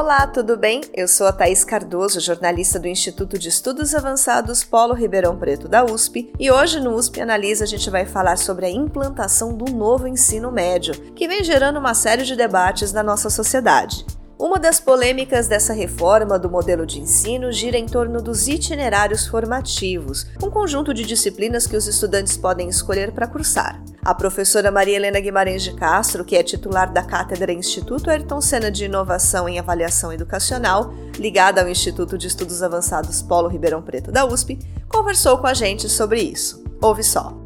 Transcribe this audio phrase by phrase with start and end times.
[0.00, 0.82] Olá, tudo bem?
[0.94, 5.84] Eu sou a Thaís Cardoso, jornalista do Instituto de Estudos Avançados Polo Ribeirão Preto da
[5.84, 10.06] USP, e hoje no USP Analisa a gente vai falar sobre a implantação do novo
[10.06, 14.06] ensino médio, que vem gerando uma série de debates na nossa sociedade.
[14.38, 20.28] Uma das polêmicas dessa reforma do modelo de ensino gira em torno dos itinerários formativos,
[20.40, 23.82] um conjunto de disciplinas que os estudantes podem escolher para cursar.
[24.02, 28.70] A professora Maria Helena Guimarães de Castro, que é titular da Cátedra Instituto Ayrton Senna
[28.70, 34.24] de Inovação em Avaliação Educacional, ligada ao Instituto de Estudos Avançados Polo Ribeirão Preto da
[34.24, 36.64] USP, conversou com a gente sobre isso.
[36.80, 37.36] Ouve só.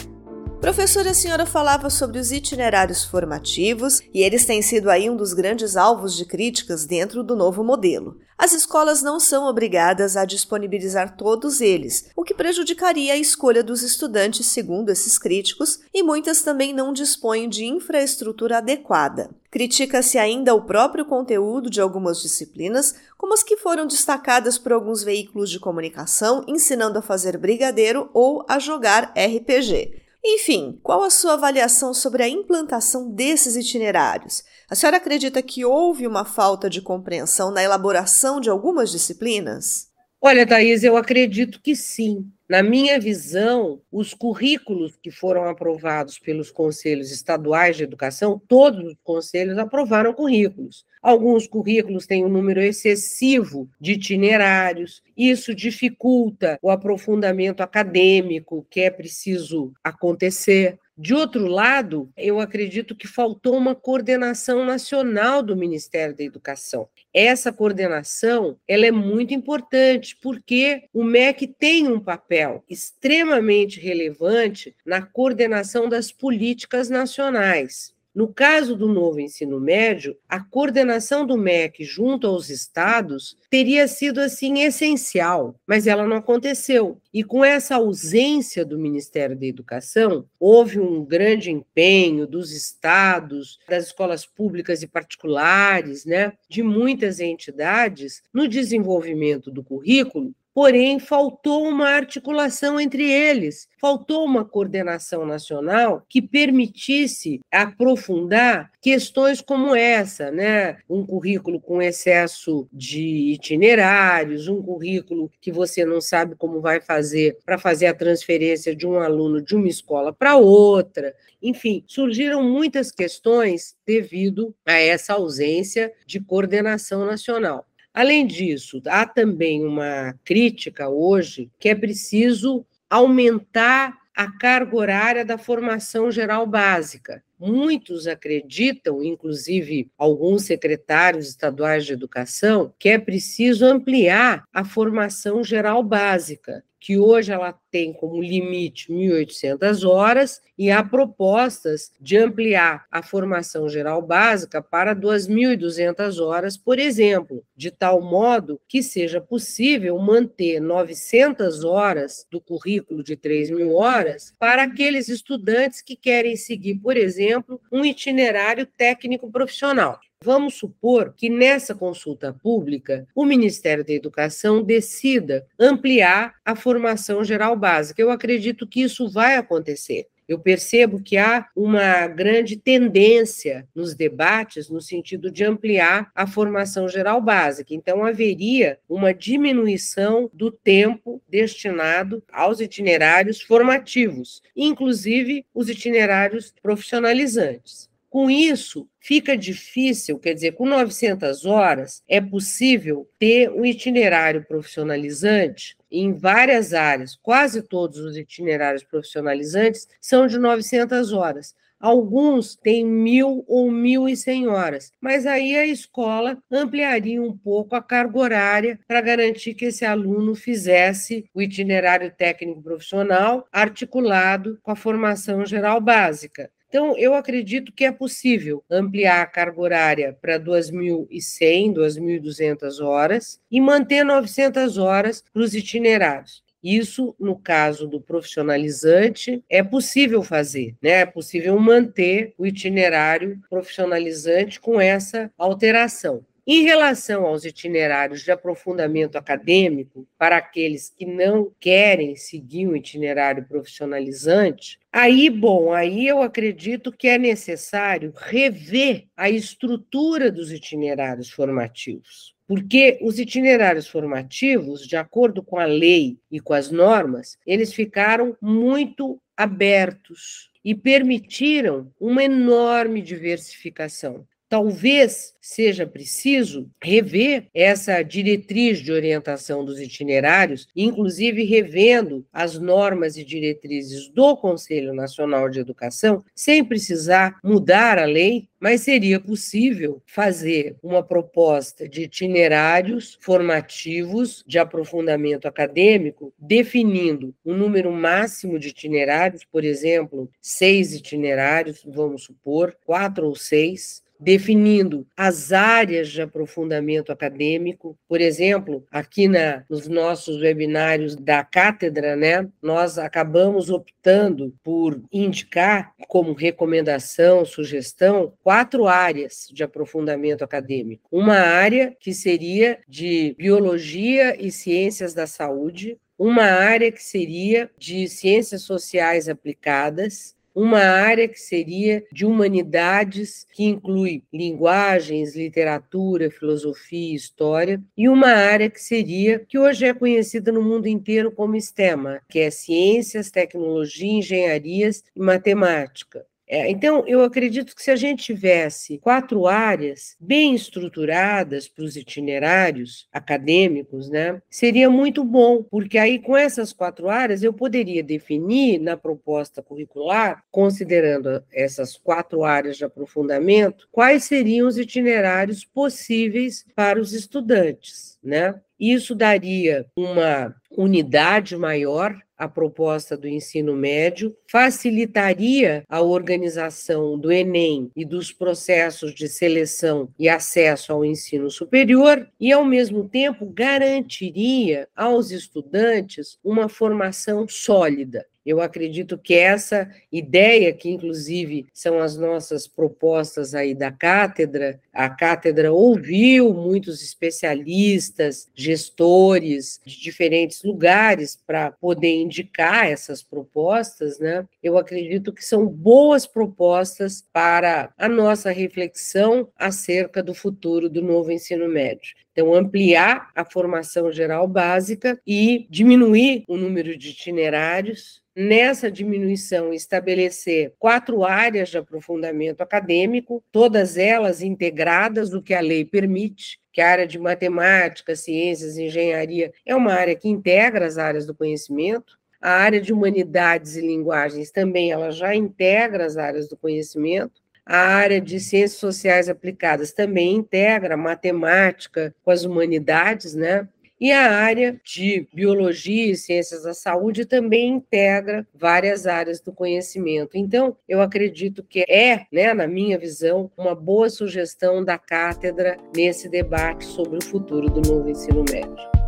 [0.63, 5.33] Professora, a senhora falava sobre os itinerários formativos e eles têm sido aí um dos
[5.33, 8.17] grandes alvos de críticas dentro do novo modelo.
[8.39, 13.83] As escolas não são obrigadas a disponibilizar todos eles, o que prejudicaria a escolha dos
[13.83, 19.31] estudantes, segundo esses críticos, e muitas também não dispõem de infraestrutura adequada.
[19.51, 25.03] Critica-se ainda o próprio conteúdo de algumas disciplinas, como as que foram destacadas por alguns
[25.03, 30.02] veículos de comunicação ensinando a fazer brigadeiro ou a jogar RPG.
[30.25, 34.45] Enfim, qual a sua avaliação sobre a implantação desses itinerários?
[34.71, 39.92] A senhora acredita que houve uma falta de compreensão na elaboração de algumas disciplinas?
[40.25, 42.31] Olha, Thaís, eu acredito que sim.
[42.49, 48.95] Na minha visão, os currículos que foram aprovados pelos conselhos estaduais de educação, todos os
[49.03, 50.85] conselhos aprovaram currículos.
[51.03, 58.91] Alguns currículos têm um número excessivo de itinerários, isso dificulta o aprofundamento acadêmico que é
[58.91, 60.79] preciso acontecer.
[60.97, 66.87] De outro lado, eu acredito que faltou uma coordenação nacional do Ministério da Educação.
[67.15, 75.01] Essa coordenação ela é muito importante porque o MEC tem um papel extremamente relevante na
[75.01, 77.95] coordenação das políticas nacionais.
[78.15, 84.21] No caso do novo ensino médio, a coordenação do MEC junto aos estados teria sido
[84.21, 87.01] assim essencial, mas ela não aconteceu.
[87.13, 93.87] E com essa ausência do Ministério da Educação, houve um grande empenho dos estados, das
[93.87, 101.89] escolas públicas e particulares, né, de muitas entidades no desenvolvimento do currículo porém faltou uma
[101.89, 110.79] articulação entre eles, faltou uma coordenação nacional que permitisse aprofundar questões como essa, né?
[110.89, 117.39] Um currículo com excesso de itinerários, um currículo que você não sabe como vai fazer
[117.45, 121.15] para fazer a transferência de um aluno de uma escola para outra.
[121.41, 127.67] Enfim, surgiram muitas questões devido a essa ausência de coordenação nacional.
[127.95, 135.39] Além disso, há também uma crítica hoje que é preciso aumentar a carga horária da
[135.39, 137.23] formação geral básica.
[137.39, 145.83] Muitos acreditam, inclusive alguns secretários estaduais de educação, que é preciso ampliar a formação geral
[145.83, 153.01] básica que hoje ela tem como limite 1.800 horas e há propostas de ampliar a
[153.05, 160.59] formação geral básica para 2.200 horas, por exemplo, de tal modo que seja possível manter
[160.59, 167.61] 900 horas do currículo de 3.000 horas para aqueles estudantes que querem seguir, por exemplo,
[167.71, 170.01] um itinerário técnico profissional.
[170.25, 177.57] Vamos supor que nessa consulta pública o Ministério da Educação decida ampliar a formação geral
[177.57, 178.01] básica.
[178.01, 180.07] Eu acredito que isso vai acontecer.
[180.29, 186.89] Eu percebo que há uma grande tendência nos debates no sentido de ampliar a formação
[186.89, 187.75] geral básica.
[187.75, 197.92] Então, haveria uma diminuição do tempo destinado aos itinerários formativos, inclusive os itinerários profissionalizantes.
[198.13, 205.79] Com isso, fica difícil, quer dizer, com 900 horas é possível ter um itinerário profissionalizante
[205.91, 207.17] em várias áreas.
[207.17, 211.55] Quase todos os itinerários profissionalizantes são de 900 horas.
[211.81, 217.75] Alguns têm mil ou mil e cem horas, mas aí a escola ampliaria um pouco
[217.75, 224.71] a carga horária para garantir que esse aluno fizesse o itinerário técnico profissional articulado com
[224.71, 226.51] a formação geral básica.
[226.73, 233.61] Então, eu acredito que é possível ampliar a carga horária para 2.100, 2.200 horas e
[233.61, 236.43] manter 900 horas para os itinerários.
[236.65, 241.03] Isso, no caso do profissionalizante, é possível fazer, né?
[241.03, 246.25] É possível manter o itinerário profissionalizante com essa alteração.
[246.45, 253.47] Em relação aos itinerários de aprofundamento acadêmico, para aqueles que não querem seguir um itinerário
[253.47, 262.35] profissionalizante, aí, bom, aí eu acredito que é necessário rever a estrutura dos itinerários formativos.
[262.45, 268.37] Porque os itinerários formativos, de acordo com a lei e com as normas, eles ficaram
[268.43, 274.27] muito abertos e permitiram uma enorme diversificação.
[274.53, 283.25] Talvez seja preciso rever essa diretriz de orientação dos itinerários, inclusive revendo as normas e
[283.25, 290.77] diretrizes do Conselho Nacional de Educação, sem precisar mudar a lei, mas seria possível fazer
[290.83, 299.65] uma proposta de itinerários formativos de aprofundamento acadêmico, definindo um número máximo de itinerários, por
[299.65, 307.99] exemplo, seis itinerários, vamos supor, quatro ou seis, definindo as áreas de aprofundamento acadêmico.
[308.09, 315.93] Por exemplo, aqui na, nos nossos webinários da cátedra, né, nós acabamos optando por indicar
[316.07, 321.09] como recomendação, sugestão, quatro áreas de aprofundamento acadêmico.
[321.11, 328.07] Uma área que seria de biologia e ciências da saúde, uma área que seria de
[328.07, 337.83] ciências sociais aplicadas, uma área que seria de humanidades, que inclui linguagens, literatura, filosofia história,
[337.97, 342.39] e uma área que seria, que hoje é conhecida no mundo inteiro como STEMA, que
[342.39, 346.27] é ciências, tecnologia, engenharias e matemática.
[346.49, 351.97] É, então, eu acredito que se a gente tivesse quatro áreas bem estruturadas para os
[351.97, 358.79] itinerários acadêmicos, né, seria muito bom, porque aí com essas quatro áreas eu poderia definir
[358.79, 367.01] na proposta curricular, considerando essas quatro áreas de aprofundamento, quais seriam os itinerários possíveis para
[367.01, 368.61] os estudantes, né?
[368.79, 377.89] Isso daria uma unidade maior a proposta do ensino médio, facilitaria a organização do Enem
[377.95, 384.89] e dos processos de seleção e acesso ao ensino superior e, ao mesmo tempo, garantiria
[384.97, 388.27] aos estudantes uma formação sólida.
[388.45, 395.09] Eu acredito que essa ideia, que inclusive são as nossas propostas aí da cátedra, a
[395.09, 404.47] cátedra ouviu muitos especialistas, gestores de diferentes lugares para poder indicar essas propostas, né?
[404.63, 411.31] Eu acredito que são boas propostas para a nossa reflexão acerca do futuro do novo
[411.31, 412.15] ensino médio.
[412.33, 420.73] Então, ampliar a formação geral básica e diminuir o número de itinerários nessa diminuição estabelecer
[420.79, 426.89] quatro áreas de aprofundamento acadêmico, todas elas integradas, o que a lei permite, que a
[426.89, 432.19] área de matemática, ciências, engenharia é uma área que integra as áreas do conhecimento.
[432.41, 437.42] A área de humanidades e linguagens também ela já integra as áreas do conhecimento.
[437.65, 443.69] A área de ciências sociais aplicadas também integra matemática com as humanidades, né?
[444.01, 450.37] E a área de biologia e ciências da saúde também integra várias áreas do conhecimento.
[450.37, 456.29] Então, eu acredito que é, né, na minha visão, uma boa sugestão da cátedra nesse
[456.29, 459.02] debate sobre o futuro do novo ensino médio.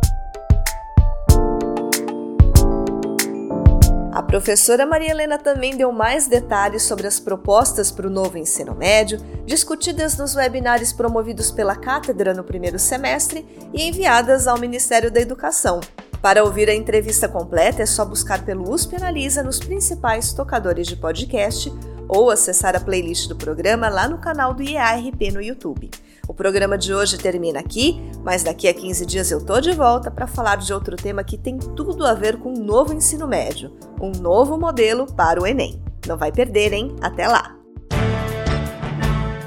[4.25, 9.19] Professora Maria Helena também deu mais detalhes sobre as propostas para o novo ensino médio,
[9.45, 15.79] discutidas nos webinários promovidos pela cátedra no primeiro semestre e enviadas ao Ministério da Educação.
[16.21, 20.95] Para ouvir a entrevista completa é só buscar pelo USP Analisa nos principais tocadores de
[20.95, 21.71] podcast
[22.07, 25.91] ou acessar a playlist do programa lá no canal do IARP no YouTube.
[26.27, 30.09] O programa de hoje termina aqui, mas daqui a 15 dias eu tô de volta
[30.09, 33.71] para falar de outro tema que tem tudo a ver com o novo ensino médio,
[34.01, 35.79] um novo modelo para o Enem.
[36.07, 36.95] Não vai perder, hein?
[37.01, 37.55] Até lá!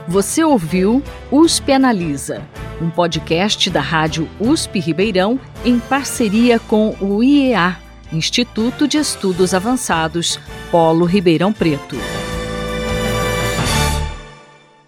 [0.06, 2.42] Você ouviu USP Analisa,
[2.80, 7.76] um podcast da Rádio USP Ribeirão em parceria com o IEA,
[8.12, 11.96] Instituto de Estudos Avançados, Polo Ribeirão Preto.